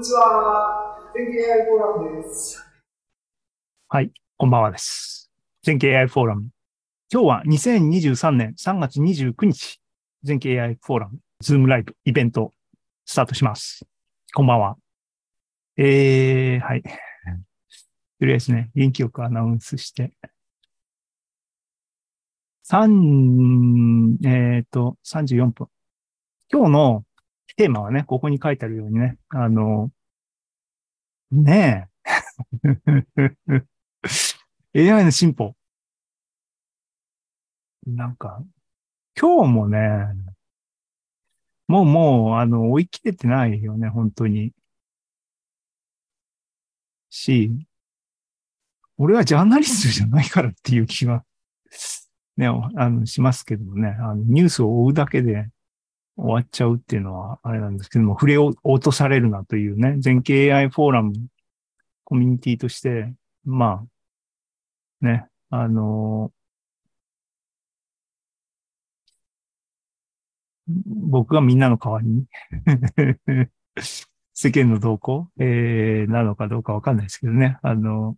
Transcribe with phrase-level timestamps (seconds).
[0.00, 0.96] んにちは。
[1.14, 2.66] 全経 AI フォーラムです。
[3.86, 5.30] はい、こんばんはです。
[5.62, 6.48] 全経 AI フォーラム。
[7.12, 9.78] 今日は2023年3月29日、
[10.22, 12.54] 全経 AI フォーラム、ズームライブイベント、
[13.04, 13.84] スタートします。
[14.32, 14.76] こんばんは。
[15.76, 16.82] えー、はい。
[16.82, 16.88] と
[18.24, 20.14] りあえずね、元気よくアナウンスして。
[22.70, 25.68] 3、えっ、と、34分。
[26.50, 27.04] 今日の
[27.56, 29.90] テーマはね、ここに書いてあるようにね、あの、
[31.30, 31.88] ね
[34.74, 34.80] え。
[34.92, 35.54] AI の進歩。
[37.86, 38.42] なんか、
[39.18, 39.78] 今日もね、
[41.68, 44.52] もうもう、あの、追い切れてないよね、本当に。
[47.10, 47.66] し、
[48.98, 51.24] 俺はジャーナリストじゃないからっていう気は、
[52.36, 55.48] ね、あの、しますけどもね、あの、ニュースを追うだけで
[56.20, 61.14] 終わっちゃうっていうのは、あれなんですけども、触れを落とされるなというね、全経 AI フォーラム
[62.04, 63.84] コミュニティとして、ま
[65.02, 66.30] あ、ね、あの
[70.86, 72.26] 僕がみんなの代わりに
[74.34, 77.58] 世間の動向、えー、なのかどうかわかんないですけどね。
[77.62, 78.16] あの、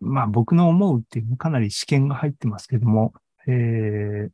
[0.00, 3.12] まあ僕の思うっていうのかなり試験が入ってますけども、
[3.46, 4.30] えー、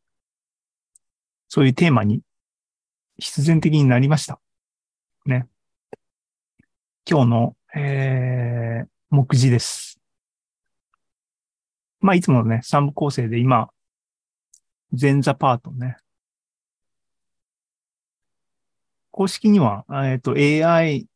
[1.52, 2.22] そういうテーマに
[3.18, 4.40] 必然的になりました。
[5.26, 5.48] ね。
[7.04, 9.98] 今日の、えー、目次です。
[11.98, 13.68] まあいつものね、三部構成で今、
[14.98, 15.96] 前座パートね、
[19.10, 21.08] 公式には、えっ、と、AI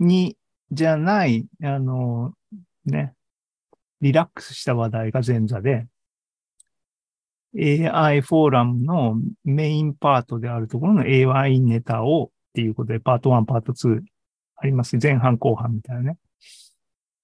[0.00, 0.38] に、
[0.70, 2.32] じゃない、あの、
[2.86, 3.12] ね、
[4.00, 5.86] リラックスした話題が前座で、
[7.54, 14.00] AI フォーラムのメインパートであるところの AI ネタをっていうことで、パート1、パート2
[14.56, 14.98] あります。
[15.02, 16.18] 前半後半みたいなね。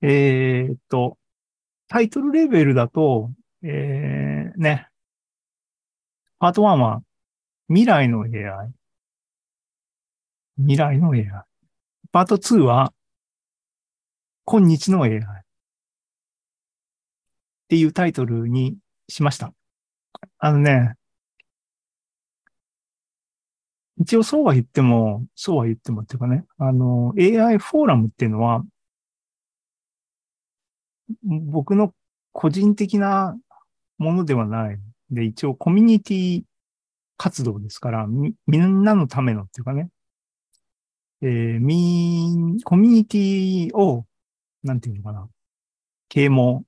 [0.03, 1.19] えーっと、
[1.89, 3.31] タイトルレベルだと、
[3.63, 4.89] えー、ね、
[6.39, 7.03] パート1は
[7.69, 8.73] 未来の AI。
[10.57, 11.27] 未来の AI。
[12.13, 12.93] パート2は、
[14.45, 15.19] 今日の AI。
[15.19, 15.23] っ
[17.69, 19.53] ていうタイトルにしました。
[20.39, 20.95] あのね、
[24.01, 28.65] 一応そうは言っても、そうは言ってもっていうかね、あの、AI フォーラムっていうのは、
[31.25, 31.93] 僕の
[32.33, 33.37] 個人的な
[33.99, 34.79] ものではない。
[35.11, 36.43] で、一応コミュニティ
[37.17, 39.89] 活動ですから、み、みんなのためのっていうかね、
[41.21, 44.07] えー、み、コミュニティを、
[44.63, 45.29] なんていうのかな、
[46.09, 46.65] 啓蒙、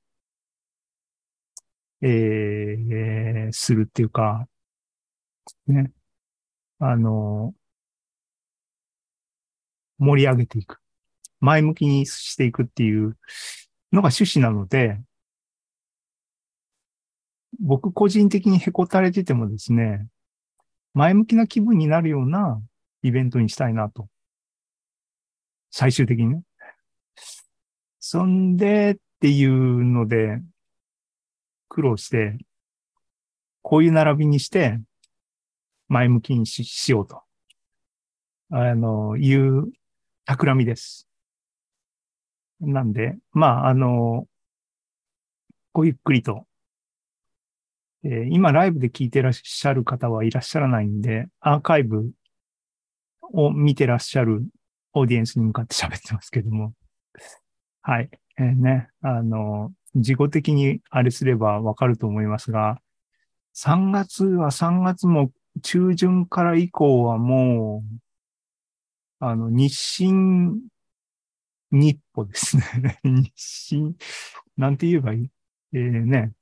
[2.03, 4.47] えーするっていうか、
[5.67, 5.93] ね、
[6.79, 7.55] あの、
[9.99, 10.79] 盛り上げていく。
[11.41, 13.17] 前向きにしていくっていう
[13.93, 15.01] のが趣旨なので、
[17.59, 20.07] 僕個人的にへこたれててもですね、
[20.95, 22.61] 前向きな気分になるような
[23.03, 24.09] イベントにしたいなと。
[25.71, 26.43] 最終的にね。
[27.99, 30.41] そんでっていうので、
[31.71, 32.37] 苦労して、
[33.63, 34.79] こういう並びにして、
[35.89, 37.23] 前向きにししようと。
[38.51, 39.73] あの、いう
[40.27, 41.09] 企みです。
[42.61, 44.27] なんで、まあ、あの、
[45.73, 46.47] ごゆっくりと、
[48.03, 52.11] えー今ライブで聞いてらっしゃる方はいらっしゃらないんで、アーカイブ
[53.33, 54.43] を見てらっしゃる
[54.93, 56.73] オーディエンスに向かって喋ってますけども。
[57.83, 58.11] はい。
[58.39, 62.81] えーね、あの、自己的にあれすればわかると思いますが、
[63.55, 67.99] 3月は3月も中旬から以降はもう、
[69.19, 70.61] あの、日清
[71.71, 73.01] 日歩ですね。
[73.05, 73.33] 日
[73.69, 73.95] 清、
[74.57, 75.31] なんて言えばいい？
[75.73, 76.33] えー、ね。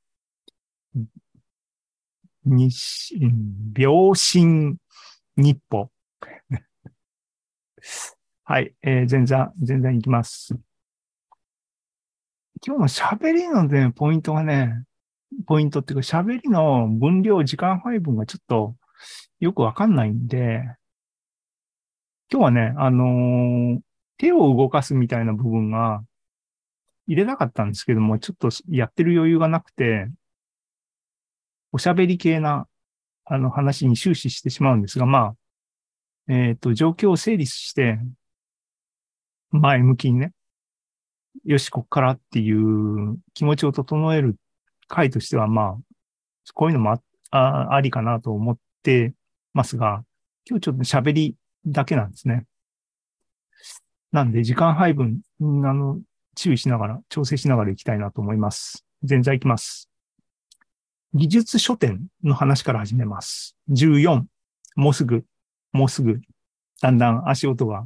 [2.45, 2.75] 日
[3.19, 3.31] 清、
[3.73, 4.77] 秒針
[5.37, 5.91] 日歩。
[8.45, 10.59] はい、えー、前座、前座に行きます。
[12.67, 14.85] 今日の喋りのね、ポイントがね、
[15.47, 18.75] ポイントっていうか喋りの分量、時間配分がちょっと
[19.41, 20.63] よくわかんないんで、
[22.31, 23.81] 今日はね、あのー
[24.19, 26.05] 手を動かすみたいな部分が
[27.07, 30.09] 入れなかったんですけども、ちょっとやってる余裕がなくて、
[31.73, 32.67] おしゃべり系な、
[33.25, 35.35] あの話に終始してしまうんですが、ま
[36.29, 37.99] あ、えっ、と、状況を整理して、
[39.51, 40.33] 前向きにね、
[41.45, 44.37] よし、こっからっていう気持ちを整える
[44.89, 47.01] 回としては、まあ、こういうのも
[47.31, 49.13] あありかなと思って
[49.55, 50.05] ますが、
[50.49, 51.37] 今日ちょっと喋り
[51.67, 52.47] だけなんですね。
[54.13, 56.01] なんで、時間配分、あの、
[56.35, 58.85] 注意しながら、調整しながら行きたいなと思います。
[59.09, 59.91] 前座行きます。
[61.15, 63.57] 技術書店の話から始めます。
[63.71, 64.25] 14、
[64.77, 65.25] もうすぐ、
[65.73, 66.21] もうすぐ、
[66.81, 67.85] だんだん足音が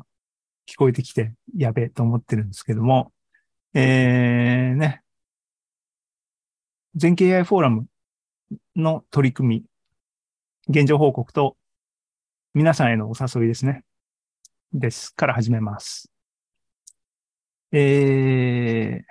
[0.68, 3.12] 聞こえてきて、やべえと思ってるんですけども、
[3.74, 5.02] えー、ね、
[6.94, 7.86] 全経 AI フォーラム
[8.76, 9.64] の取り組
[10.68, 11.56] み、現状報告と、
[12.52, 13.82] 皆さんへのお誘いですね。
[14.74, 15.14] です。
[15.14, 16.10] から始めます。
[17.72, 19.02] えー、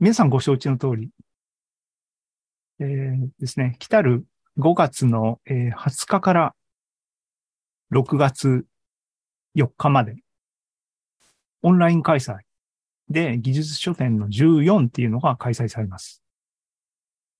[0.00, 1.10] 皆さんご承知の通り、
[2.80, 4.26] えーですね、来たる
[4.58, 6.54] 5月の、えー20日から
[7.92, 8.64] 6月
[9.54, 10.16] 4日まで、
[11.62, 12.49] オンライン開催
[13.10, 16.22] で技術書店の14っていうのが開催されます。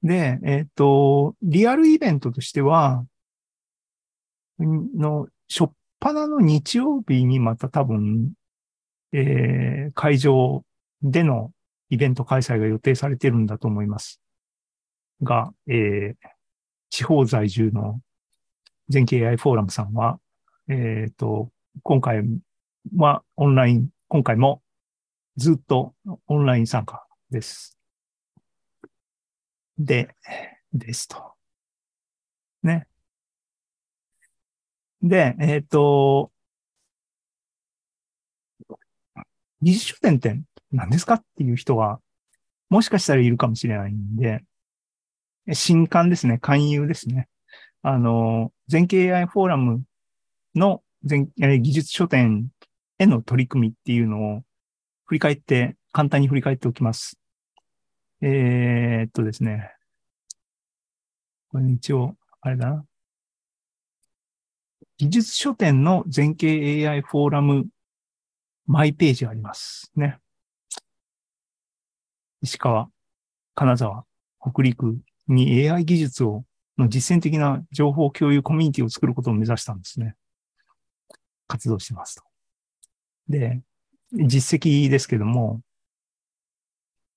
[0.03, 3.07] で、えっ、と、リアルイベントとしては、
[4.59, 8.33] の、しょっぱなの日曜日にまた多分、
[9.13, 10.65] えー会場
[11.03, 11.51] での
[11.89, 14.21] イベント開催が予定されてるんだと思います。
[15.23, 16.15] が、えー
[16.91, 18.01] 地方在住の
[18.89, 20.19] 全経 AI フォーラムさんは、
[20.69, 21.51] えっ、と、
[21.85, 22.25] 今回
[22.97, 24.61] はオンライン、今回も
[25.41, 25.95] ずっと
[26.27, 27.79] オンライン参加です。
[29.79, 30.15] で、
[30.75, 31.33] ですと。
[32.63, 32.87] ね。
[35.01, 36.31] で、えっ、と、
[39.63, 40.39] 技術書店って
[40.73, 42.01] 何ですかっていう人は、
[42.69, 44.45] もしかしたらいるかもしれないんで、
[45.55, 46.37] 新刊ですね。
[46.37, 47.29] 勧誘ですね。
[47.81, 49.85] あの、全経 AI フォーラム
[50.55, 52.51] の全技術書店
[52.99, 54.43] への取り組みっていうのを
[55.11, 57.19] 振り返って、簡単に振り返っておきます。
[58.23, 59.73] えーっとですね。
[61.49, 62.87] これ一応、あれだな。
[64.99, 67.67] 技術書店の全経 AI フォーラム
[68.69, 70.21] マイページがありますね。
[72.43, 72.89] 石川、
[73.57, 74.05] 金沢、
[74.41, 74.97] 北陸
[75.27, 76.45] に AI 技術を
[76.79, 80.15] の実践的な情報共有コミュニティを作ることを目指したんですね。
[81.49, 82.23] 活動してますと。
[83.29, 83.61] で、
[84.13, 85.61] 実績ですけども、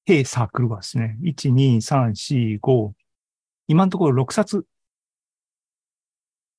[0.06, 2.92] 弊サークルがですね、1、2、3、4、5、
[3.68, 4.66] 今のところ6冊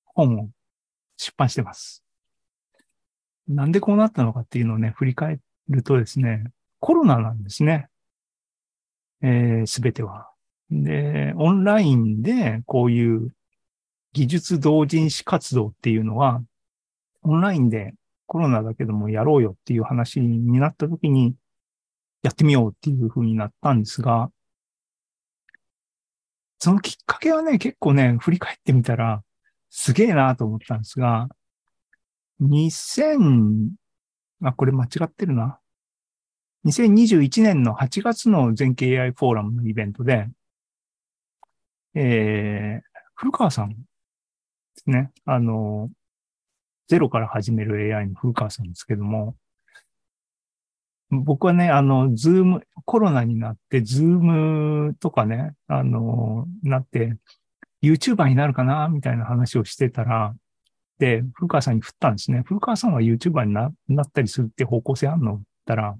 [0.05, 0.49] 本を
[1.17, 2.03] 出版してます。
[3.47, 5.39] なんでこうなったのかっていうのをね、振り返
[5.69, 6.45] るとですね、
[6.81, 7.89] コロナなんですね。
[9.23, 10.31] えすべては。
[10.71, 13.35] で、オンラインでこういう
[14.13, 16.43] 技術同人誌活動っていうのは、
[17.23, 17.95] オンラインで
[18.27, 21.35] コロナだけどもやろうよっていう話になった時に、
[22.23, 24.31] やってみようっていう風になったんですが、
[26.59, 29.23] そのきっかけはね、結構ね、振り返ってみたら、
[29.69, 31.29] すげえなと思ったんですが、
[32.41, 33.71] 2000、
[34.43, 35.59] あ、これ間違ってるな。
[36.65, 40.29] 2021年の8月の全経 AI フォーラムのイベントで、
[41.95, 42.83] えー、
[43.15, 43.77] 古川さんで
[44.77, 45.13] すね。
[45.27, 45.91] あの、
[46.89, 49.37] ゼロから始める AI の古川さんですけども、
[51.11, 57.17] 僕はね、あの、 Zoom、コロナになって、 Zoom とかね、あの、なって、
[57.83, 60.35] YouTuber になるかな、みたいな話をしてたら、
[60.99, 62.43] で、古川さんに振ったんですね。
[62.47, 65.35] 古川さんは YouTuber にななったりするって方向性あるの？
[65.35, 65.97] って言ったら、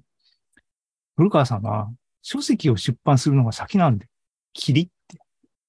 [1.15, 1.89] 古川さんは
[2.21, 4.07] 書籍を出版するのが先なんで、
[4.53, 5.17] キリって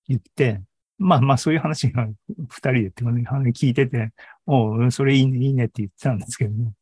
[0.09, 0.63] 言って、
[0.99, 4.11] まあまあそういう話が二人でってことに聞いてて、
[4.47, 6.73] おう、それいいね、いいねって言ってたんですけども。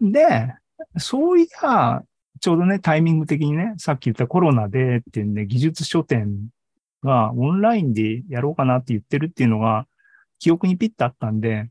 [0.00, 0.54] で、
[0.98, 2.02] そういや、
[2.40, 6.48] ちょうどね、タイミング的にね、さっき言ったコロナでっていうんで、技術書店
[7.02, 9.86] がオンラインでやろうかなって言ってるっていうのが、
[10.38, 11.70] 記憶にピッとあったんで、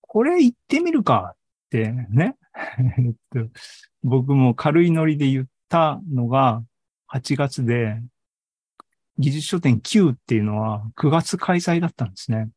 [0.00, 1.36] これ行ってみるかっ
[1.70, 2.36] てね、
[4.04, 6.62] 僕も軽いノリで言ったのが
[7.12, 8.00] 8月で、
[9.18, 12.48] 技術書店9っていうのは9月開催だったんですね。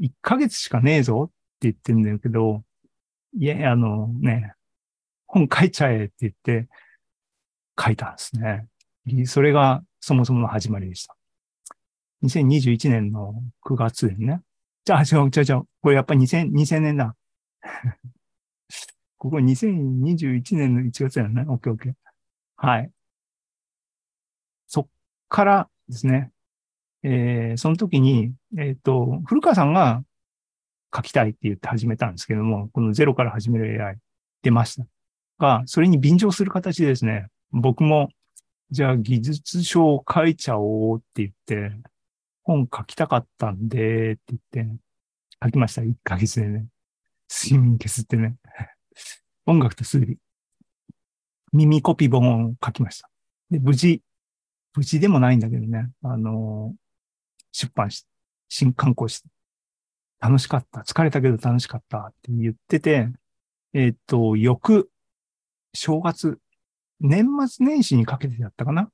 [0.00, 2.62] 1ヶ月しかねえぞって言ってんだけど、
[3.36, 4.54] いや、あのね、
[5.26, 6.68] 本書いちゃえって言って
[7.80, 8.68] 書いたんですね。
[9.26, 11.16] それがそもそもの始まりでした。
[12.24, 13.34] 2021年の
[13.64, 14.40] 9月でね。
[14.84, 15.62] じゃあ、違う違う違う。
[15.82, 17.16] これやっぱり2000、2000年だ。
[19.18, 21.44] ここ2021年の1月だよね。
[21.48, 21.94] オッケーオッケー。
[22.56, 22.90] はい。
[24.66, 24.88] そっ
[25.28, 26.30] からですね。
[27.04, 30.02] えー、その時に、えっ、と、古川さんが
[30.94, 33.98] 書きたいって言って始めたんですけども、このゼロから始める AI
[34.42, 34.86] 出ました。
[35.38, 38.08] が、それに便乗する形でですね、僕も、
[38.70, 41.76] じゃあ技術書を書いちゃおうって言って、
[42.42, 44.20] 本書きたかったんで、って
[44.52, 44.76] 言って、
[45.42, 45.82] 書きました。
[45.82, 46.66] 1ヶ月でね。
[47.30, 48.36] 睡眠削ってね。
[49.44, 50.16] 音楽と数理。
[51.52, 53.10] 耳コピ本を書きました。
[53.50, 54.02] で、無事、
[54.74, 56.74] 無事でもないんだけどね、あの
[57.54, 58.04] 出版し、
[58.48, 59.28] 新刊行して、
[60.20, 60.80] 楽しかった。
[60.80, 61.98] 疲れたけど楽しかった。
[61.98, 63.08] って言ってて、
[63.72, 64.90] えっ、と、翌、
[65.72, 66.38] 正月、
[67.00, 68.90] 年末年始にかけてやったかな？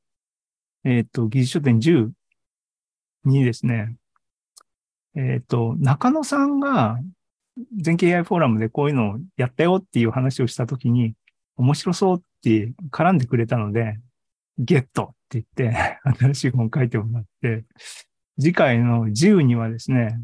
[0.84, 2.10] えっ、と、技術書店10
[3.24, 3.96] にですね、
[5.16, 7.00] えっ、と、中野さんが
[7.78, 11.14] 全経 AI フォーラムでこういうのをやったよっていう話をしたときに、
[11.56, 13.98] 面白そうって絡んでくれたので、
[14.58, 17.64] ゲットって言って、 新しい本書いてもらって、
[18.40, 20.18] 次回の10にはですね、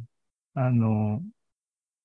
[0.54, 1.20] あの、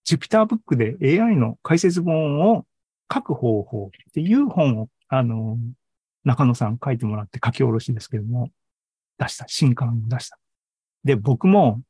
[0.06, 2.66] Jupyter Book で AI の解説本を
[3.12, 5.58] 書く方法っていう本を、あの、
[6.26, 8.50] 中野さん書いてもらって書き下ろしですけども、
[9.18, 9.46] 出した。
[9.48, 10.38] 新刊出した。
[11.06, 11.82] で、僕も、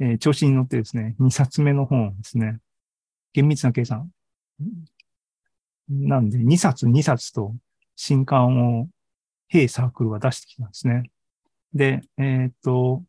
[0.00, 2.60] えー、調子に乗ってですね、2冊目の本をですね、
[3.34, 4.10] 厳密な計算。
[5.90, 7.54] なんで、2冊2冊と
[7.94, 8.88] 新刊を、
[9.48, 11.10] 弊サークルは出してきたんですね。
[11.74, 13.02] で、えー、っと、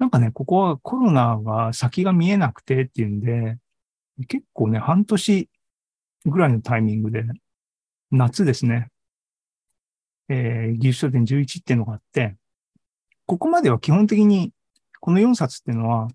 [0.00, 3.58] なんかね、ここはコロナが先が見えなくてっていうんで、
[4.28, 5.48] 結構ね、半年
[6.24, 7.24] ぐらいのタイミングで、
[8.10, 8.88] 夏ですね、
[10.30, 12.36] えー、技術書店11っていうのがあって、
[13.26, 14.52] ここまでは基本的に、
[15.00, 16.08] この4冊っていうのは、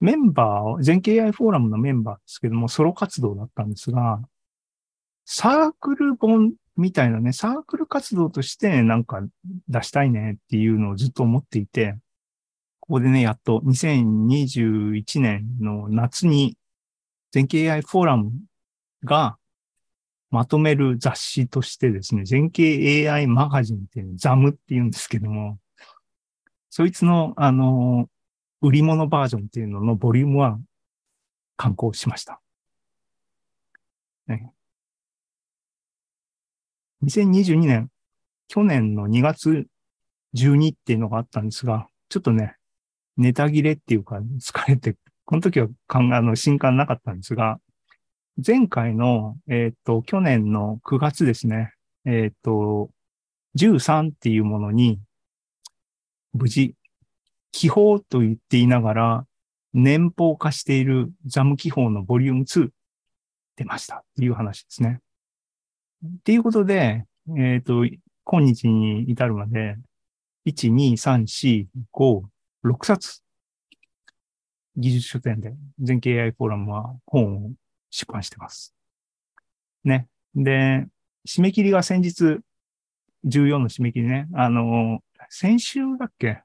[0.00, 4.20] メンバーを、全経 AI フォーラムのメンバーですけども、ソロ活動だったんですが、
[5.24, 9.22] サークル本みたいなね、サークル活動としてなんか
[9.68, 11.98] 出したいねっていうのをずっと思っていて、
[12.92, 16.58] ここでね、やっと2021年の夏に
[17.30, 18.32] 全経 AI フォーラム
[19.02, 19.38] が
[20.30, 25.58] まとめる雑誌としてですね、全景 AI マガジンっていうザムって言うんですけども、
[26.68, 28.10] そいつの、あの、
[28.60, 30.58] 売り物バージョンっていうののボリューム1
[31.56, 32.42] 刊行しました。
[34.26, 34.52] ね、
[37.04, 37.88] 2022年、
[38.48, 39.66] 去年の2月
[40.34, 42.56] 12っていうのがあったんですが、ちょっとね、
[43.16, 47.58] ネタ切れっていうか疲れて、この時は考え、あの、新刊なかったんですが、
[48.44, 51.74] 前回の、えっ、と、去年の9月ですね、
[52.06, 52.90] えっ、と、
[53.58, 55.00] 13っていうものに、
[56.32, 56.74] 無事、
[57.50, 59.26] 気泡と言っていながら、
[59.74, 62.70] 年俸化しているザム気泡のボリューム2
[63.56, 65.00] 出ましたっていう話ですね。
[66.04, 67.04] っていうことで、
[67.38, 67.84] えっ、と、
[68.24, 69.76] 今日に至るまで、
[70.46, 72.22] 1、2、3、4、5、
[72.64, 73.22] 6冊、
[74.76, 77.50] 技術書店で全経 AI フォーラムは本を
[77.90, 78.74] 出版してます。
[79.84, 80.06] ね。
[80.34, 80.86] で、
[81.28, 82.40] 締め切りが先日、
[83.26, 84.28] 14の締め切りね。
[84.34, 85.00] あの、
[85.30, 86.42] 先週だっけ？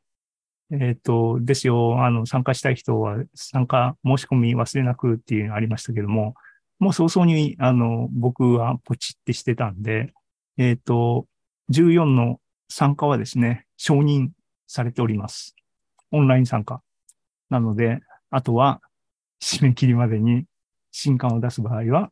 [0.70, 2.04] えっ、ー、と、ですよ。
[2.04, 6.36] あの、参加したい人は参加申し込み忘れなくっていうのありましたけども、
[6.80, 10.14] もう早々に、あの、僕はポチってしてたんで、
[10.58, 11.26] えっ、ー、と、
[11.72, 14.30] 14の参加はですね、承認
[14.68, 15.56] されております。
[16.12, 16.82] オンライン参加。
[17.50, 18.00] なので、
[18.30, 18.82] あとは
[19.42, 20.46] 締め切りまでに
[20.92, 22.12] 新刊を出す場合は、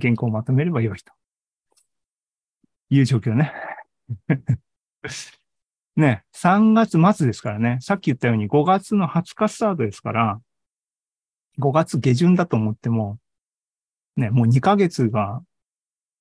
[0.00, 1.12] 原稿をまとめればよいと
[2.90, 3.52] いう状況ね。
[5.96, 7.78] ね、3月末ですからね。
[7.80, 10.40] さっき言ったように5月の20日スタートですから、
[11.58, 13.18] 5月下旬だと思っても、
[14.16, 15.42] ね、もう2ヶ月が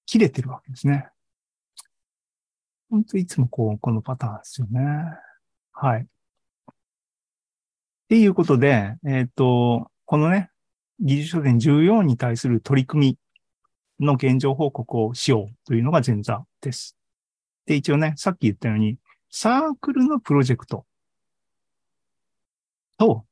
[0.05, 1.07] 切れてるわけですね。
[2.89, 4.81] 本当いつもこう、このパターンですよね。
[5.71, 6.07] はい。
[8.11, 10.49] っていうことで、えっ、ー、と、このね、
[10.99, 13.17] 技術書店14に対する取り組
[13.99, 16.97] みの現状報告をしようというのが前座です。
[17.65, 18.97] で、一応ね、さっき言ったように、
[19.29, 20.85] サークルのプロジェクト
[22.97, 23.23] と、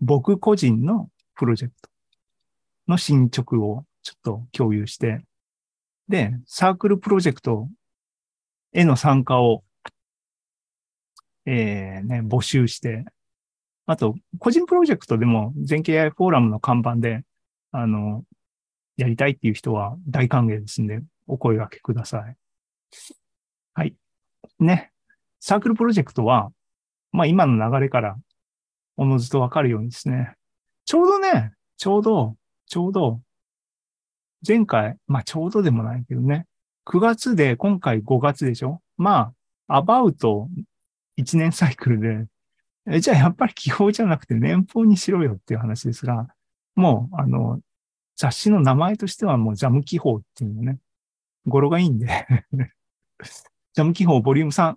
[0.00, 1.88] 僕個人のプロジェクト
[2.88, 5.24] の進捗をちょっと共有して、
[6.08, 7.68] で、サークルプロジェクト
[8.72, 9.62] への参加を、
[11.46, 13.04] えー、ね、募集して、
[13.86, 17.22] あと、個人プロジェクトでも全経 AI フォーラムの看板で、
[17.72, 18.24] あの、
[18.96, 22.36] やりたいっていう人は大歓迎ですんで、お声掛けください。
[23.74, 23.94] はい。
[24.58, 24.92] ね。
[25.40, 26.50] サークルプロジェクトは、
[27.12, 28.16] まあ今の流れから
[28.96, 30.34] おのずとわかるようにですね。
[30.84, 32.36] ちょうどね、ちょうど、
[32.66, 33.20] ちょうど、
[34.46, 36.46] 前回、まあちょうどでもないけどね、
[36.86, 39.32] 9月で今回5月でしょま
[39.68, 40.48] あ、アバウト
[41.18, 42.26] 1年サイクルで
[42.86, 46.28] えじゃあやっぱり気泡じゃなくて年俸にしろよっていう話ですが、
[46.74, 47.60] もう、あの、
[48.16, 50.78] 雑誌の名前としてはもうジャム気泡っていうのね、
[51.46, 52.06] 語呂がいいんで
[53.74, 54.76] ジャム気泡ボリューム3、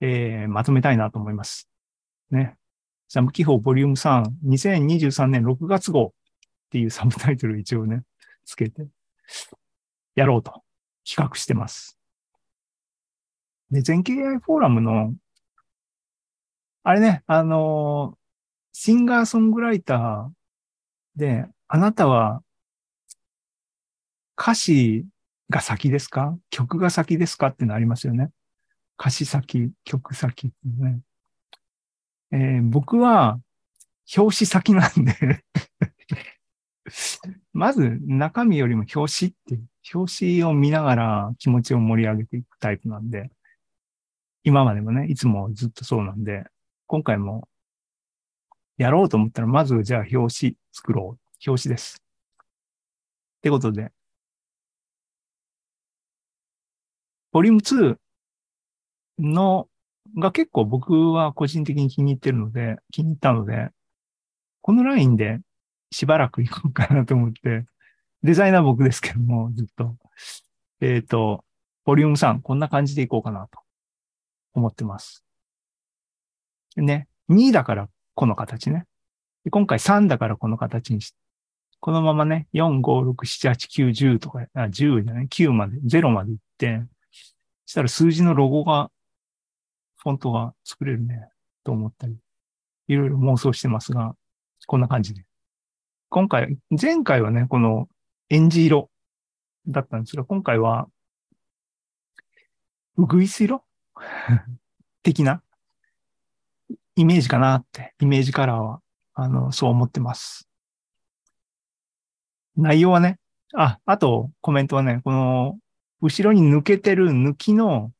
[0.00, 1.68] えー、まとめたいなと思います。
[2.30, 2.56] ね。
[3.08, 6.10] ジャム気泡ボリューム3、2023年6月号っ
[6.70, 8.02] ていうサブタイトル一応ね、
[8.44, 8.88] つけて。
[10.16, 10.62] やろうと
[11.08, 11.98] 企画してます。
[13.70, 15.14] で、全景 AI フォーラムの、
[16.88, 18.16] あれね、あのー
[18.78, 22.42] シンガーソングライターで、あなたは
[24.38, 25.04] 歌詞
[25.50, 26.38] が先ですか？
[26.50, 27.48] 曲が先ですか？
[27.48, 28.30] ってのありますよね。
[29.00, 31.00] 歌詞先、曲先ね。
[32.30, 33.40] えー僕は
[34.16, 35.42] 表紙先なんで。
[37.52, 43.32] まず中身よりも表紙っていう、表紙を見ながら気持ちを盛り上げていくタイプなんで、
[44.44, 46.44] 今までもね、いつもずっとそうなんで、
[46.86, 47.48] 今回も
[48.78, 51.26] やろうと思ったら、まずじゃあ表紙作ろう。
[51.46, 52.02] 表紙です。
[53.38, 53.92] ってことで、
[57.32, 57.98] ボリューム2
[59.18, 59.68] の、
[60.18, 63.70] が結構僕は個人的に気に入ってるので、気に入ったので、
[64.62, 65.40] このラインで
[65.90, 67.66] しばらく行こうかなと思って、
[68.22, 69.96] デザイナー僕ですけども、ずっと。
[70.80, 71.44] えっ、と、
[71.84, 73.60] ボリューム3、こんな感じでいこうかなと
[74.54, 75.25] 思ってます。
[76.82, 77.08] ね。
[77.30, 78.84] 2だからこの形ね。
[79.50, 81.14] 今回3だからこの形にし、
[81.80, 86.82] このままね、4、5、6、7、8、9、10とか、あ、10じゃない、9まで、0まで行って、
[87.64, 88.90] したら数字のロゴが、
[89.98, 91.28] フォントが作れるね、
[91.64, 92.16] と思ったり、
[92.88, 94.16] いろいろ妄想してますが、
[94.66, 95.24] こんな感じで。
[96.08, 97.88] 今回、前回はね、この、
[98.30, 98.90] エンジ色
[99.68, 100.88] だったんですが、今回は、
[102.96, 103.62] ウグイス色？
[105.02, 105.42] 的な
[106.96, 108.80] イメージかなって、イメージカラーは、
[109.14, 110.48] あの、そう思ってます。
[112.56, 113.18] 内容はね、
[113.54, 115.58] あ、あとコメントはね、この、
[116.00, 117.92] 後ろに抜けてる抜きの、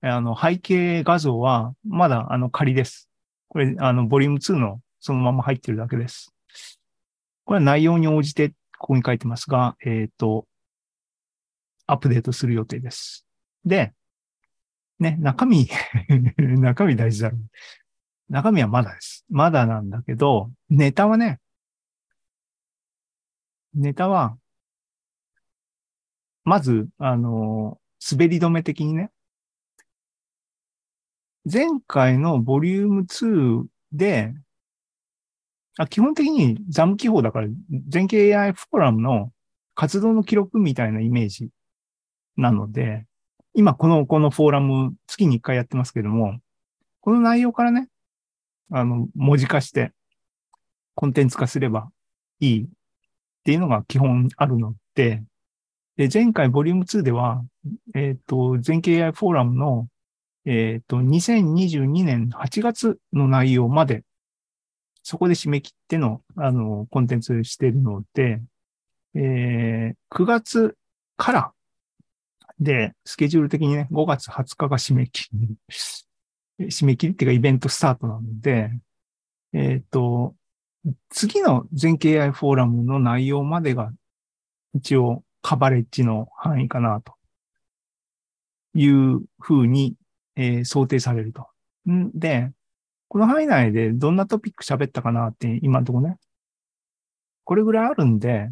[0.00, 3.08] あの、背景画像は、まだ、あの、仮です。
[3.48, 6.32] これ、あの、ボリューム2のそのまま入ってるだけです。
[7.44, 10.46] これは内容に応じて、ここに書いてますが、えっ、と、
[11.86, 13.26] アップデートする予定です。
[13.64, 13.92] で、
[14.98, 15.68] ね、中身、
[16.60, 17.40] 中身大事だろう。
[18.28, 19.24] 中身はまだです。
[19.30, 21.38] まだなんだけど、ネタはね、
[23.74, 24.36] ネタは、
[26.44, 27.78] まず、あの、
[28.10, 29.10] 滑り止め的にね、
[31.50, 34.34] 前回のボリューム2で、
[35.78, 37.48] あ基本的にザム記法だから、
[37.88, 39.30] 全景 AI フォーラムの
[39.74, 41.50] 活動の記録みたいなイメージ
[42.36, 43.06] なので、
[43.54, 46.38] 今この、このフォーラム月に1回やってますけども、
[47.00, 47.88] この内容からね、
[48.70, 49.92] あの、文字化して、
[50.94, 51.90] コンテンツ化すれば
[52.40, 52.66] いいっ
[53.44, 55.22] ていうのが基本あるので、
[55.96, 57.42] で、前回ボリューム2では、
[57.94, 59.88] えっ、と、全景 AI フォーラムの、
[60.44, 64.02] えっ、と、2022年8月の内容まで、
[65.02, 68.42] そこで締め切っての、あの、コンテンツしているので、
[69.14, 70.76] えー、9月
[71.16, 71.52] から、
[72.58, 75.56] で、スケジュール的にね、5月20日が締め切り、
[76.60, 78.70] 締め切りっていうかイベントスタートなので、
[79.52, 80.34] えっ、と、
[81.10, 83.92] 次の全景 AI フォーラムの内容までが
[84.74, 87.14] 一応カバレッジの範囲かなと
[88.74, 89.94] いうふうに、
[90.36, 91.46] えー想定されると。
[91.90, 92.52] んで、
[93.08, 96.18] この範囲内でどんなトピック喋ったかなって今のとこね、
[97.44, 98.50] これぐらいあるんで、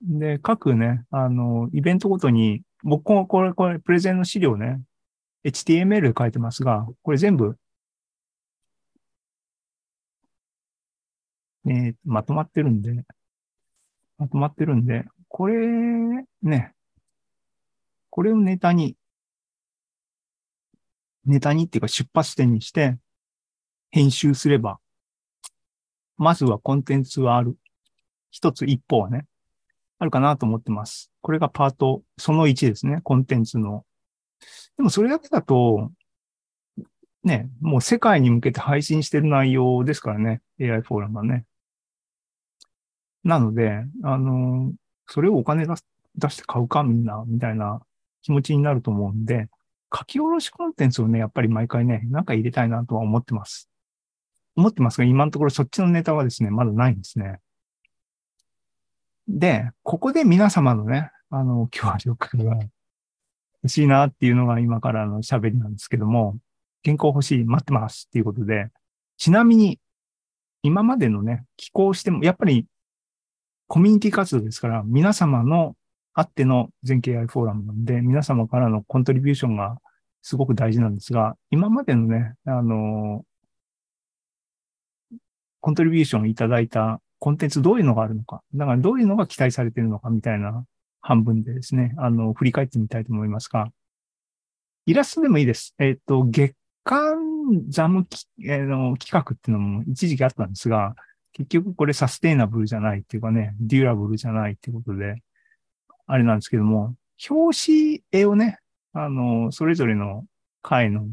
[0.00, 4.80] で、各ね、あの、イベントごとに、僕もこれ、これ、プレゼンの資料ね、
[5.48, 7.56] HTML で書いてますが、これ全部、
[11.66, 13.04] えーまとまってるんで、
[14.18, 15.56] まとまってるんで、これ、
[16.42, 16.74] ね、
[18.10, 18.96] これをネタに、
[21.24, 22.98] ネタにっていうか出発点にして、
[23.90, 24.78] 編集すれば、
[26.16, 27.56] まずはコンテンツはある。
[28.30, 29.26] 一つ一歩はね、
[29.98, 31.10] あるかなと思ってます。
[31.22, 33.84] これがパート、その1ですね、コンテンツの。
[34.76, 35.90] でもそれだけだと、
[37.24, 41.44] ね、もう世界に向けて配信してる内容ですからね、AI フォーラムはね。
[43.24, 44.72] なので、あの、
[45.06, 45.74] それをお金出
[46.16, 47.80] 出して買うかみんな、みたいな
[48.22, 49.48] 気持ちになると思うんで、
[49.94, 53.68] 書き下ろしコンテンツをね、やっぱり毎回ね、なんか入れたいなとは思ってます。
[54.56, 57.38] 思ってますが、今のところそっちのネタはですね、まだないんですね。
[59.28, 62.58] で、ここで皆様のね、あの、協力が
[63.62, 66.38] 欲しいなっていうのが今からの喋りなんですけども、
[66.84, 68.68] 原稿欲しい、待ってますっていうことで、
[69.16, 69.80] ちなみに、
[70.62, 72.66] 今までのね、寄稿しても、やっぱり
[73.68, 75.76] コミュニティ活動ですから、皆様の
[76.14, 79.78] あっての全景 AI フォーラムなんで、皆様からのコントリビューションが
[80.22, 83.24] すごく大事なんですが、今までのね、あの、
[85.60, 90.64] コントリビューションいただいたコンテンツどういうのがあるのか、だからどういうのが期待されてるのかみたいな
[91.08, 93.72] 半分でですね、あの、振り返ってみたいと思いますが、
[94.84, 95.74] イラストでもいいです。
[95.78, 97.16] えっ、と、月間
[97.70, 100.96] ザムき、えーの企画っていうのも一時期あったんですが、
[101.32, 105.22] 結局これサステイナブルじゃないっていうかね、デュラブルじゃないっていうことで、
[106.06, 106.94] あれなんですけども、
[107.30, 108.58] 表紙絵をね、
[108.92, 110.26] あの、それぞれの
[110.60, 111.06] 回の、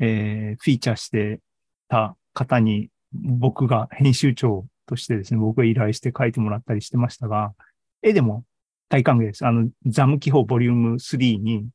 [0.00, 1.40] えーフィーチャーして
[1.88, 7.54] た方に、僕が編集長としてですね、僕が依頼して書いてもらったりしてましたが、
[8.02, 8.44] 絵でも
[8.88, 9.44] 大歓迎です。
[9.44, 11.68] あの、ザム記法ボリューム3に、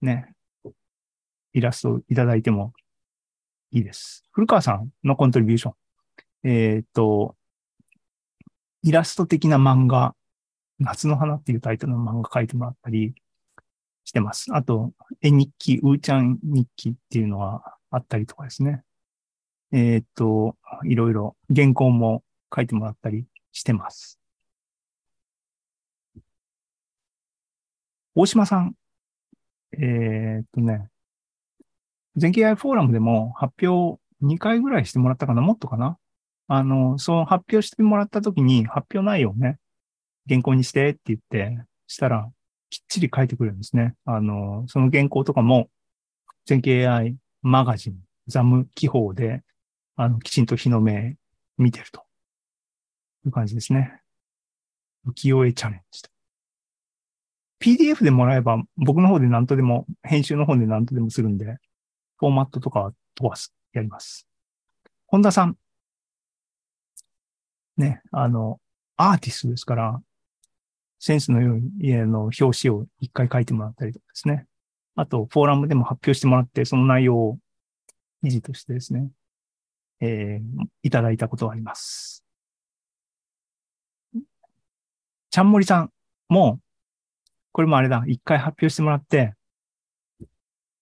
[0.00, 0.32] ね、
[1.52, 2.72] イラストいただいても
[3.70, 4.24] いいです。
[4.32, 5.74] 古川さんのコントリビューション。
[6.44, 7.36] えーっと、
[8.82, 10.14] イラスト的な漫画、
[10.78, 13.14] 夏の花っていうタイトルの漫画書いてもらったり
[14.04, 14.54] してます。
[14.54, 18.82] あと、絵日記、うーちゃん日記っていうのはあったりとかですね。
[19.72, 22.22] えーっと、いろいろ原稿も
[22.54, 24.18] 書いてもらったりしてます。
[28.14, 28.74] 大島さん。
[29.72, 30.88] えーっとね、
[32.14, 35.42] 全経 AI フォーラムでも発表2回ぐらいしてもらったかな？
[35.42, 35.98] もっとかな？
[36.46, 39.58] あの、その発表してもらった時に発表内容をね、
[40.28, 42.30] 原稿にしてって言って、したら、
[42.70, 43.94] きっちり書いてくれるんですね。
[44.04, 45.68] あの、その原稿とかも、
[46.46, 47.98] 全経 AI マガジン、
[48.28, 49.42] ザム記法で、
[49.96, 51.16] あの、きちんと日の目
[51.58, 52.04] 見てると
[53.26, 54.00] いう感じですね。
[55.06, 56.13] 浮世絵チャレンジと。
[57.64, 61.56] PDF でもらえば、僕の方で何とでも、編集の方で何とでもするんで、
[62.18, 64.28] フォーマットとかは飛ばす、やります。
[65.06, 65.56] 本田さん。
[67.78, 68.60] ね、あの、
[68.98, 70.02] アーティストですから、
[70.98, 74.46] センスの良い家の表紙を一回書いてもらったりとかですね。
[74.94, 77.38] あと、フォーラムでも発表してもらって、その内容を
[78.22, 79.08] 記事としてですね、
[80.00, 82.22] えーいただいたことがあります。
[85.30, 85.90] ちゃんもりさん
[86.28, 86.60] も、
[87.54, 89.32] これもあれだ、一回発表してもらって、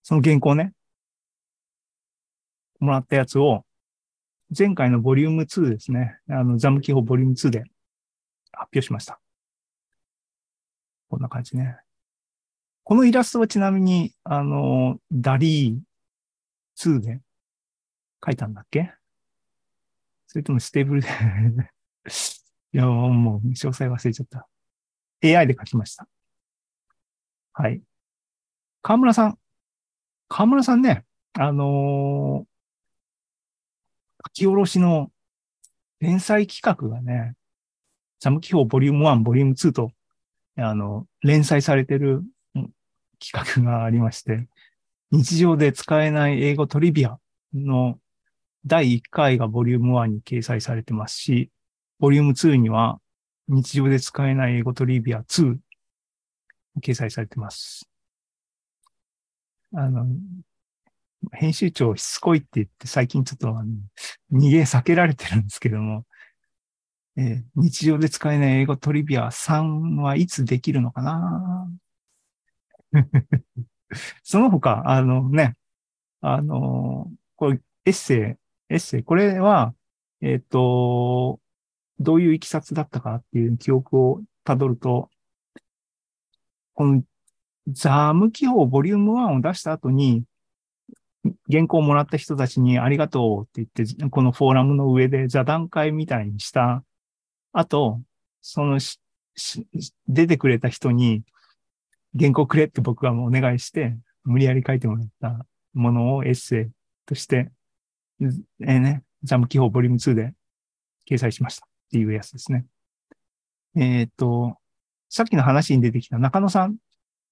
[0.02, 0.72] その原稿ね、
[2.80, 3.66] もらったやつを、
[4.58, 6.18] 前回のボリューム2ですね。
[6.30, 7.58] あの、ザム記法ボリューム2で
[8.52, 9.20] 発表しました。
[11.10, 11.76] こんな感じね。
[12.84, 17.20] このイラストはちなみに、あの、 DALL-E 2で
[18.24, 18.94] 書いたんだっけ？
[20.26, 21.08] それとも Stable で？
[22.72, 24.48] いや、もう詳細忘れちゃった。
[25.22, 26.08] AI で書きました。
[27.54, 27.82] はい。
[28.82, 29.38] 河村さん。
[30.28, 32.52] 河村さんね、あのー
[34.24, 35.10] 書き下ろしの
[36.00, 37.34] 連載企画がね、
[38.20, 39.90] ザム記法ボリューム1、ボリューム2と、
[40.56, 42.22] あの、連載されてる
[43.18, 44.48] 企画がありまして、
[45.10, 47.18] 日常で使えない英語トリビア
[47.52, 47.98] の
[48.64, 51.50] 第1回がボリューム1に掲載されてますし、
[51.98, 53.00] ボリューム2には
[53.48, 55.56] 日常で使えない英語トリビア2
[56.80, 57.88] 掲載されてます。
[59.74, 60.06] あの、
[61.32, 63.64] 編集長しつこいって言って最近ちょっとあの
[64.32, 66.04] 逃げ避けられてるんですけども、
[67.16, 71.68] えー日常で使えない英語トリビア3はいつできるのかな？
[74.22, 75.56] その他、あのね、
[76.20, 78.38] あの、これエッセ
[78.70, 79.74] イ、エッセイ、これは、
[80.20, 81.40] えっ、と、
[81.98, 85.10] どういういきさつだったかっていう記憶をたどると、
[86.74, 87.02] この
[87.68, 90.24] ザーム記法ボリューム1を出した後に、
[91.50, 96.82] 原稿をもらった人たちにありがとうって言って、このフォーラムの上で座談会みたいにした
[97.52, 98.00] 後、
[98.40, 98.80] その
[100.08, 101.22] 出てくれた人に
[102.18, 106.70] 原稿くれって僕がもうお願いして、無理やり書いてもらったものをエッセイ
[107.06, 107.50] として、
[108.20, 110.34] えーね、ザム記法ボリューム2で
[111.08, 112.66] 掲載しましたっていうやつですね。
[113.74, 114.56] えっ、と、
[115.14, 116.76] さっきの話に出てきた中野さん、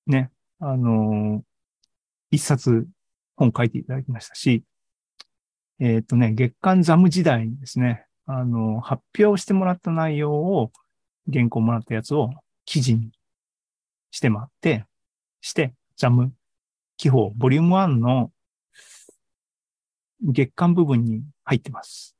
[0.07, 1.41] ね、あのー
[2.31, 2.87] 一冊
[3.37, 4.63] 本書いていただきましたし、
[5.81, 10.71] えっ、とね、月刊ザム時代にですね、あの、発表してもらった内容を、
[11.33, 12.31] 原稿もらったやつを
[12.67, 13.11] 記事に
[14.13, 14.85] してもらって、
[15.41, 16.33] して、ザム
[16.99, 18.31] 記法、ボリューム1の
[20.23, 22.15] 月間部分に入ってます。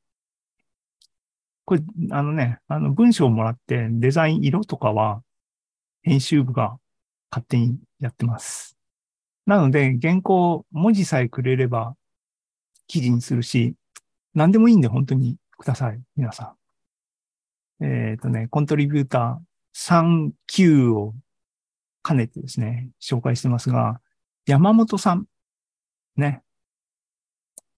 [1.67, 5.23] これ、あのね、あの文章をもらってデザイン色とかは
[6.03, 6.79] 編集部が
[7.31, 8.77] 勝手にやってます。
[9.47, 11.97] なので、原稿、文字さえくれれば
[12.87, 13.75] 記事にするし、
[14.35, 16.01] 何でもいいんで本当にください。
[16.17, 16.57] 皆さ
[17.81, 17.85] ん。
[17.85, 21.15] えっ、とね、コントリビューター3級を
[22.07, 24.01] 兼ねてですね、紹介してますが、
[24.47, 25.27] 山本さん、
[26.17, 26.43] ね、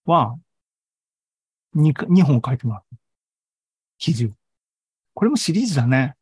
[0.05, 0.37] は、
[1.75, 2.95] 2, 2本書いてもらう。
[3.97, 4.29] 記事を。
[5.13, 6.15] これもシリーズだね。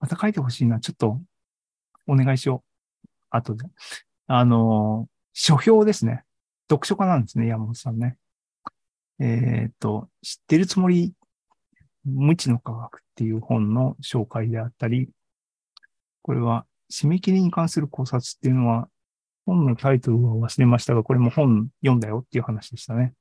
[0.00, 0.80] また書いてほしいな。
[0.80, 1.20] ちょっと、
[2.06, 3.06] お願いしよう。
[3.30, 3.66] 後で。
[4.26, 6.24] あの、書評ですね。
[6.68, 8.16] 読書家なんですね、山本さんね。
[9.18, 11.12] えっ、と、知ってるつもり、
[12.04, 15.10] 無知の科学っていう本の紹介であったり、
[16.22, 18.88] これは、締め切りに関する考察っていうのは、
[19.46, 23.14] 本のタイトルは忘れましたが、これも本読んだよっていう話でしたね。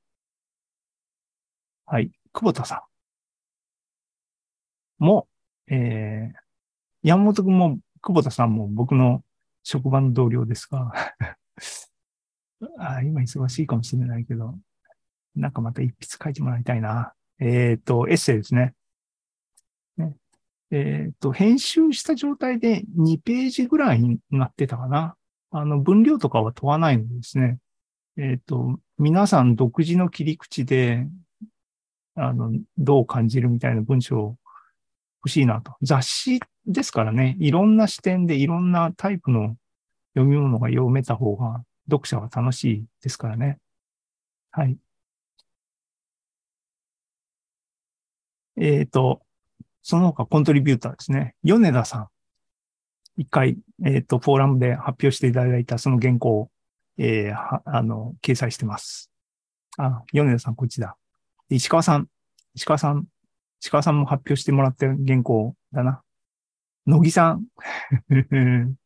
[1.85, 2.11] はい。
[2.31, 2.83] 久保田さ
[4.99, 5.27] んも、
[5.67, 6.48] えー、
[7.03, 9.23] 山本くんも久保田さんも僕の
[9.63, 10.91] 職場の同僚ですが
[12.77, 14.57] あ、今忙しいかもしれないけど、
[15.35, 17.13] なんかまた一筆書いてもらいたいな。
[17.39, 18.73] えっ、ー、と、エッセイですね。
[19.97, 20.15] ね
[20.71, 25.15] えっ、ー、と、編集した状態で2ページぐらいになってたかな。
[25.51, 27.59] あの、分量とかは問わないのですね。
[28.17, 31.07] えっ、ー、と、皆さん独自の切り口で、
[32.15, 34.37] あの、どう感じるみたいな文章
[35.21, 35.75] 欲しいなと。
[35.81, 39.57] 雑誌ですからね、いろんな視点でいろんなタイプの
[40.13, 43.57] 読み物が読めた方が読者は楽しいですからね。
[44.51, 44.77] はい。
[48.55, 49.21] えっ、ー、と、
[49.81, 51.33] その他コントリビューターですね。
[51.43, 52.07] 米田さん。
[53.17, 56.51] 一回、えっ、ー、と、フォーラムで発表していただいたその原稿を、
[56.99, 59.09] えー、あの、掲載してます。
[59.79, 60.97] あ、米田さん、こっちだ。
[61.49, 62.07] 石川さん。
[62.53, 63.07] 石川さん。
[63.59, 66.03] 石川さんも発表してもらってる原稿だな。
[66.89, 67.45] 乃木さん。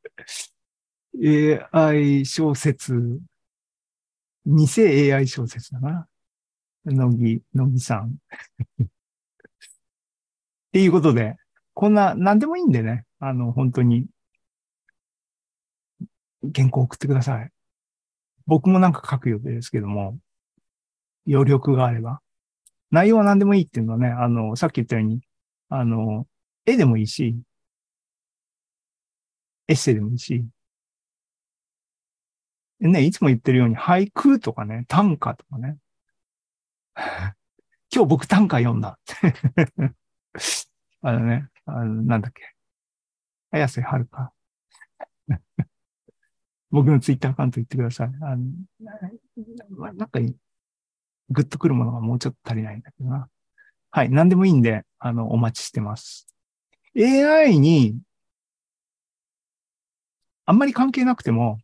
[1.16, 3.22] AI 小説。
[4.46, 6.08] 偽 AI 小説だな。
[6.84, 8.18] 乃木、乃木さん。
[8.82, 8.88] っ
[10.74, 11.38] ていうことで、
[11.74, 13.06] こんな、何でもいいんでね。
[13.20, 14.06] あの、本当に
[16.54, 17.50] 原稿送ってください。
[18.46, 20.18] 僕もなんか書く予定ですけども、
[21.26, 22.20] 余力があれば。
[22.92, 25.22] 内容は何でもいいっていうのはね、あの、さっき言ったように、
[25.70, 26.28] あの、
[26.66, 27.38] 絵でもいいし、
[29.68, 30.46] エッセイでもいいし、
[32.80, 35.78] ね、いつも言ってるように俳句とかね、短歌とかね。
[37.94, 39.00] 今日僕短歌読んだ。
[41.02, 42.42] あのね、あの、なんだっけ。
[43.52, 44.34] 綾瀬はるか。
[46.72, 48.08] 僕のツイッターアカウント言ってください。
[48.22, 48.48] あの、
[49.94, 50.20] なんか、
[51.30, 53.30] グッとくるものがもうちょっと足りないんだけどな。
[53.92, 54.10] はい。
[54.10, 56.28] 何でもいいんで、あの、お待ちしてます。
[56.98, 58.00] AI に、
[60.46, 61.60] あんまり関係なくても、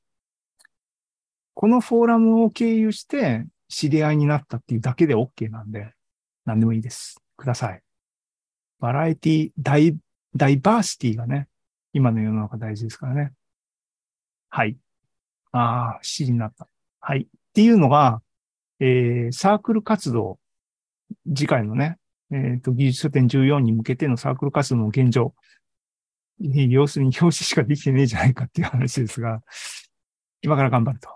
[1.54, 5.94] このフォーラムを経由して知り合いになったっていうだけで OK なんで、
[6.46, 7.22] 何でもいいです。
[7.36, 7.82] ください。
[8.80, 9.98] バラエティ、ダイ、
[10.36, 11.48] ダイバーシティがね、
[11.94, 13.34] 今の世の中大事ですからね。
[14.50, 14.78] はい。
[15.52, 16.68] ああ、7時になった。
[17.02, 17.22] はい。
[17.22, 18.22] っていうのが、
[18.80, 20.40] えー、サークル活動、
[21.28, 21.98] 次回のね、
[22.32, 25.34] えっ、ー、と、技術書店14に向けてのサークル活動の現状。
[26.40, 29.42] 要するに表紙しかできてねえじゃないかっていう話ですが、
[30.42, 31.10] 今から頑張ると。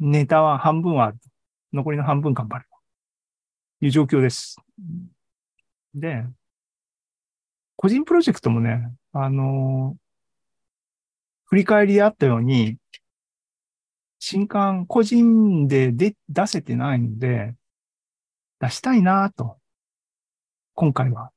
[0.00, 1.18] ネタは半分はある。
[1.72, 2.64] 残りの半分頑張る
[3.80, 4.56] という状況です。
[5.94, 6.24] で、
[7.76, 9.98] 個人プロジェクトもね、あのー、
[11.46, 12.78] 振り返りであったように、
[14.18, 17.54] 新刊個人でで出せてないので、
[18.60, 19.58] 出したいなと、
[20.74, 21.30] 今回は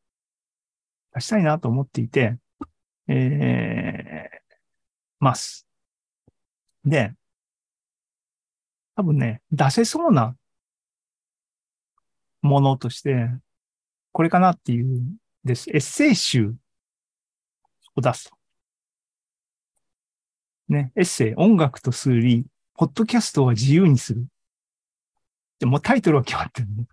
[1.14, 2.38] 出したいなと思っていて、
[3.14, 4.56] えー、
[5.20, 5.68] ます。
[6.86, 7.14] で、
[8.96, 10.36] 多分ね、出せそうな
[12.42, 13.30] ものとして、
[14.12, 15.02] これかなっていう
[15.44, 15.70] です。
[15.70, 16.54] エッセイ集
[17.96, 18.36] を出すと。
[20.70, 22.46] ね、エッセイ、音楽と数理、
[22.76, 24.26] ポッドキャストは自由にする。
[25.60, 26.88] でもタイトルは決まってるね。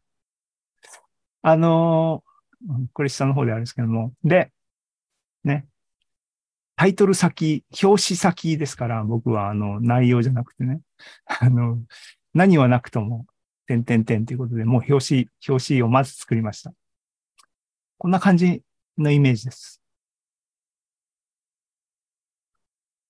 [1.42, 4.12] あのー、これ下の方であるんですけども。
[4.24, 4.50] で、
[5.44, 5.66] ね。
[6.78, 10.80] タイトル先、表紙先ですから、僕はあの、内容じゃなくてね。
[11.26, 11.82] あの、
[12.34, 13.26] 何はなくとも、
[13.66, 16.72] 点点点ということで、もう表紙、表紙をまず作りました。
[17.98, 18.62] こんな感じ
[18.96, 19.82] のイメージです。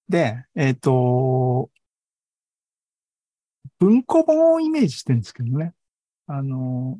[0.09, 1.71] で、えっ、ー、と、
[3.79, 5.75] 文庫本をイメージしてるんですけどね。
[6.27, 6.99] あの、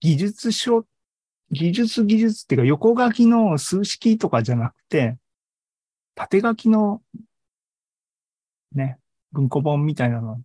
[0.00, 0.86] 技術書、
[1.50, 5.16] 技術技術っていうか横書きの数式とかじゃなくて、
[6.14, 7.02] 縦書きの、
[8.74, 8.98] ね、
[9.32, 10.40] 文庫本みたいなの、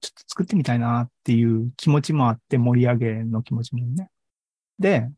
[0.00, 4.10] ちょっと作ってみたいなっていう気持ちもあって盛り上げの気持ちもね。
[4.78, 5.08] で、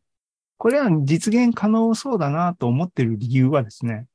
[0.57, 4.07] これは実現可能そうだなと思ってる理由はですね、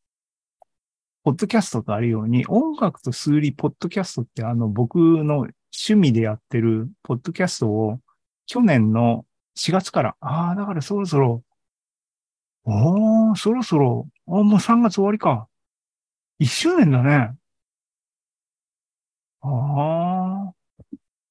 [1.24, 7.98] ポッドキャストとあるように、音楽と数理、ポッドキャストってあの僕の趣味でやってるポッドキャストを
[8.46, 9.24] 去年の
[9.56, 11.42] 4月から、ああ、だからそろそろ
[12.64, 15.48] おー、そろそろ、あ、もう3月終わりか。
[16.40, 17.36] 1周年だね。
[19.42, 20.54] ああ、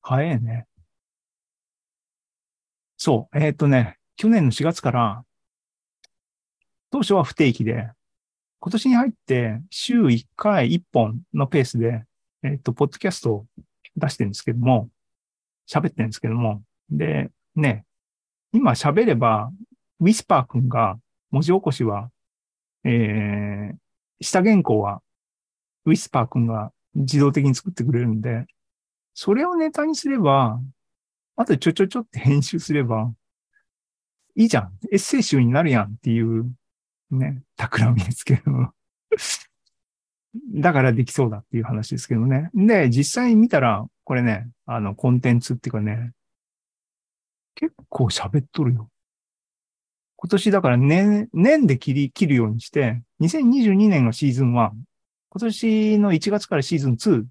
[0.01, 0.67] 早いね。
[2.97, 5.25] そう、えっ、とね、去年の4月から、
[6.91, 7.89] 当初は不定期で、
[8.59, 12.05] 今年に入って週1回1本のペースで、
[12.43, 13.45] えっ、と、ポッドキャストを
[13.97, 14.89] 出してるんですけども、
[15.67, 17.85] 喋ってるんですけども、で、ね、
[18.53, 19.51] 今喋れば、
[19.99, 20.99] ウィスパー君が
[21.33, 22.11] 文字起こしは、
[22.83, 23.75] えー、
[24.21, 25.01] 下原稿は、
[25.85, 28.45] ウィスパー君が自動的に作ってくれるんで、
[29.15, 30.59] それをネタにすれば、
[31.35, 33.11] あとちょちょちょって編集すれば、
[34.35, 34.73] いいじゃん。
[34.91, 36.51] エッセイ集になるやんっていう、
[37.09, 38.71] ね、企みですけど。
[40.53, 42.51] だからできそうだっていう話ですけどね。
[42.53, 46.11] で、実際に見たら、これね、あの、コンテンツっていうかね、
[47.55, 48.89] 結構喋っとるよ。
[50.23, 54.73] 今年だから年、年で切り、切るようにして、2022年がシーズン1、今
[55.37, 57.25] 年の1月からシーズン2っ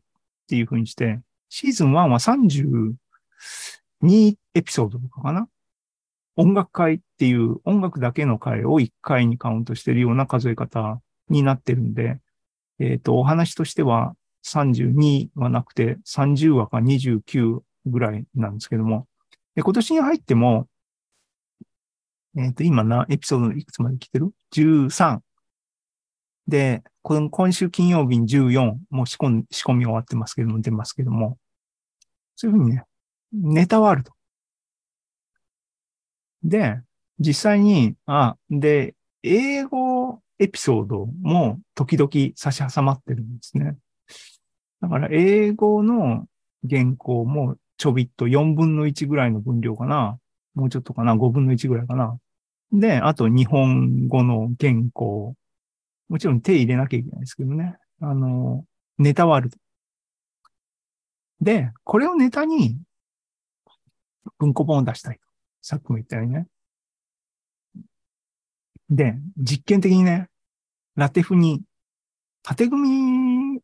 [0.46, 2.96] ていう風にして、シーズン1は32
[4.52, 5.48] エピソードとかかな？
[6.36, 11.00] 音楽会っていう音楽だけの回を1回にカウントしてるような数え方
[11.30, 12.18] になってるんで、
[12.78, 19.06] えっ、と、お話としては32はなくて30話か29ぐらいなんですけども、
[19.56, 20.66] 今年に入っても、
[22.36, 25.20] えっ、と、今な、エピソードいくつまで来てる ?13。
[26.48, 31.38] で、この今週金曜日に14、もう仕込ん仕込み終わってますけども、出ますけども、
[32.36, 32.84] そういうふうにね、
[33.32, 34.12] ネタはあると。
[36.42, 36.80] で、
[37.18, 43.76] 実際に、あ、で、英語エピソードも時々差し挟まってるんですね。
[44.80, 46.26] だから、英語の
[46.68, 50.18] 原稿もちょびっと4分の1ぐらいの分量かな。
[50.54, 51.14] もうちょっとかな。
[51.14, 52.18] 5分の1ぐらいかな。
[52.72, 55.34] で、あと日本語の原稿。
[56.08, 57.76] もちろん手入れなきゃいけないですけどね。
[58.00, 58.64] あの、
[58.98, 59.58] ネタはあると。
[61.40, 62.78] で、これをネタに
[64.38, 65.18] 文庫本を出したい。
[65.60, 66.46] さっきも言ったようにね。
[68.90, 70.28] で、実験的にね、
[70.96, 71.62] ラテフに、
[72.42, 73.60] 縦組み、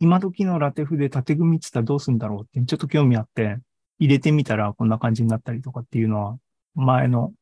[0.00, 3.58] 今時のラテフで縦組みって言ったらどうするんだろうってちょっと興味あって、
[3.98, 6.38] 入れてみたらこんな感じになったりとかっていうのは、
[6.74, 7.32] 前の、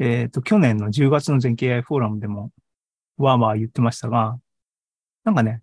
[0.00, 2.50] えっ、と、去年の10月の全経 AI フォーラムでも、
[3.18, 4.40] わーわー言ってましたが、
[5.24, 5.62] なんかね、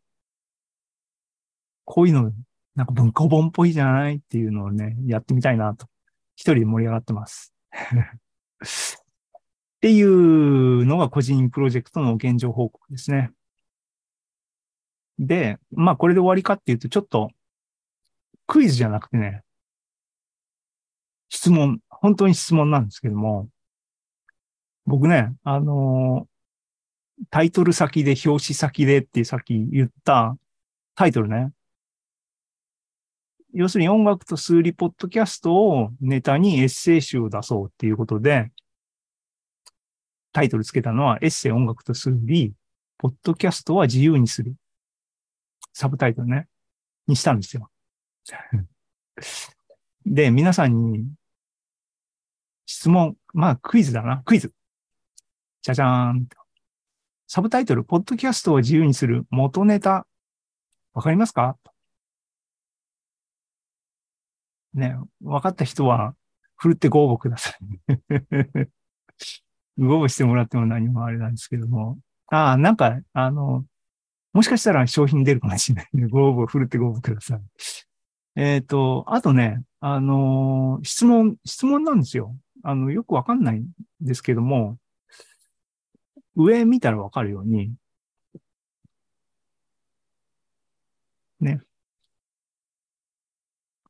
[1.86, 2.32] こういうの、
[2.76, 5.88] なんか文庫本っぽいじゃないっていうのをね、やってみたいなと。
[6.36, 7.52] 一人で盛り上がってます。
[7.72, 7.76] っ
[9.82, 13.32] ていうのが個人プロジェクトの現状報告ですね。
[15.18, 17.32] で、まあこれで終わりかっていうと、ちょっと
[18.46, 19.42] クイズじゃなくてね、
[21.30, 23.50] 質問、本当に質問なんですけども、
[24.88, 26.28] 僕ね、あの
[27.30, 30.38] タイトル先で表紙先でってさっき言った
[30.96, 31.52] タイトルね。
[33.54, 38.50] 要するに音楽と数理ポッドキャストをネタにエッセイ集を出そうっていうことで、
[40.32, 42.54] タイトルつけたのはエッセイ音楽と数理、
[42.98, 44.56] ポッドキャストは自由にする。
[45.74, 46.48] サブタイトルね。
[47.08, 47.70] にしたんですよ。
[50.06, 51.10] で、皆さんに
[52.66, 54.22] 質問、まあクイズだな。
[54.24, 54.54] クイズ。
[55.68, 56.28] じゃじゃーん。
[57.28, 60.08] サブタイトル、ポッドキャストを自由にする元ネタ。
[60.94, 61.58] わかりますか？
[64.74, 66.16] ね、わかった人は、
[66.56, 67.56] ふるってご応募ください。
[69.78, 72.00] ご応募してもらっても何もあれなんですけども。
[72.28, 73.66] ああ、なんか、あの、
[74.32, 77.42] もしかしたら商品出るかもしれないんで、ご応募、ふるってご応募ください。
[78.38, 82.38] えっ、と、あとね、あのー質問、質問なんですよ。
[82.64, 83.68] あの、よくわかんないん
[84.00, 84.78] ですけども、
[86.38, 87.74] 上見たらわかるように、
[91.40, 91.62] ね。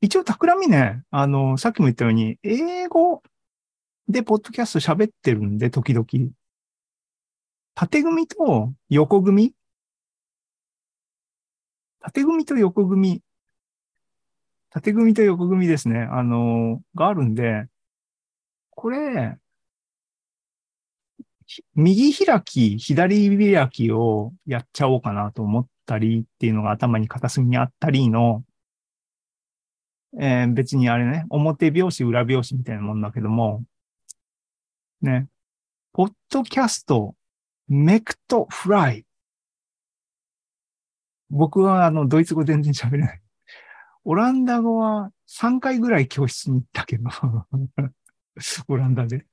[0.01, 3.21] 一応、企みね、あの、さっきも言ったように、英語
[4.07, 6.07] でポッドキャスト喋ってるんで、時々。
[7.75, 9.53] 縦組と横組
[12.01, 13.21] 縦組と横組。
[14.69, 16.07] 縦組と横組ですね。
[16.11, 17.67] あの、があるんで、
[18.71, 19.37] これ、
[21.75, 28.43] 右開き、左開きをやっちゃおうかなと思ったりっていうのが頭に片隅にあったりの、
[30.19, 33.63] えー別にあれね、表拍子、裏拍子みたいなもんだけども、
[35.01, 35.27] ね、
[35.93, 37.15] ポッドキャスト、
[37.67, 39.05] メクトフライ。
[41.29, 43.21] 僕はあの、ドイツ語全然喋れない。
[44.05, 47.09] オランダ語は3回ぐらい教室に行ったけど、
[48.69, 49.26] オランダで。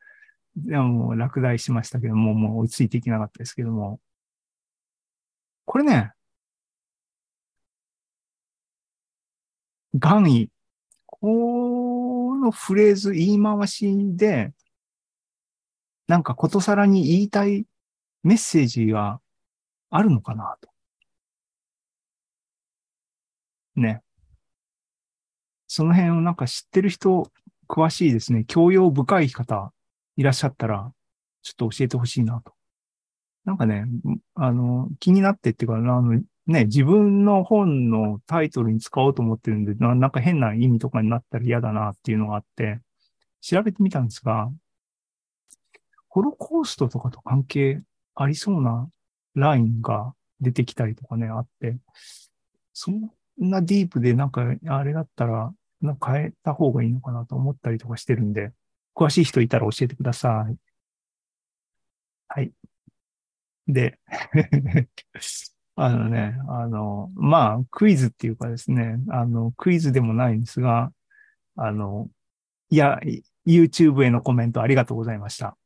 [0.56, 4.00] でも落第しましたけども、もう追いついていけなかったですけども。
[5.66, 6.12] これね、
[9.98, 10.50] 願意。
[11.06, 14.52] このフレーズ、言い回しで、
[16.06, 17.66] なんかことさらに言いたい
[18.22, 19.20] メッセージが
[19.90, 20.70] あるのかなと。
[23.76, 24.02] ね。
[25.66, 27.30] その辺をなんか知ってる人、
[27.68, 28.44] 詳しいですね。
[28.46, 29.73] 教養深い方
[30.16, 30.92] いらっしゃったら、
[31.42, 32.52] ちょっと教えてほしいなと。
[33.44, 33.84] なんかね、
[34.34, 42.80] あの、気になってっていうか、あの、ね、自分の本のタイトルに使おうと思ってるんで、ななんか変な意味とかになったら嫌だなっていうのがあって、
[43.40, 44.50] 調べてみたんですが、
[46.08, 47.82] ホロコーストとかと関係
[48.14, 48.88] ありそうな
[49.34, 51.76] ラインが出てきたりとかね、あって、
[52.72, 58.52] そんなディープでなんかあれだったら、なんか変えた方がいいのかなと思ったりとかしてるんで、
[58.94, 60.56] 詳しい人いたら教えてください。
[62.28, 62.52] はい。
[63.66, 63.98] で、
[65.76, 70.92] あのね、あの、まあ、クイズっていうかですね、あの、クイズでもないんですが、
[71.56, 72.08] あの、
[72.70, 73.00] いや、
[73.46, 75.56] YouTube へのコメントありがとうございました。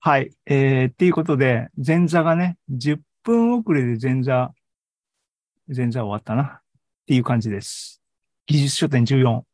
[0.00, 0.34] はい。
[0.46, 4.54] えー、っていうことで、前座がね、10分遅れで前座、
[5.74, 6.42] 前座終わったな。
[6.44, 8.02] っていう感じです。
[8.46, 9.44] 技術書店14。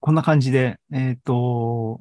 [0.00, 2.00] こんな感じで、えっ、ー、と、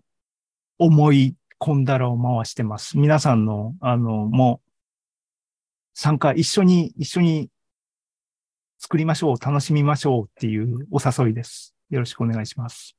[0.77, 2.97] 思い込んだらを回してます。
[2.97, 4.69] 皆さんの、あの、もう、
[5.93, 7.49] 参加、一緒に、一緒に
[8.79, 11.75] 作りましょう、楽しみましょうっていうお誘いです。
[11.89, 12.95] よろしくお願いします。